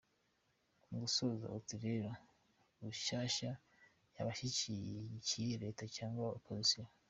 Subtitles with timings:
[0.87, 2.09] Mu gusoza uti rero,
[2.81, 3.51] Rushyashya
[4.15, 6.87] yaba ishyigikiye Leta cyangwa opposition?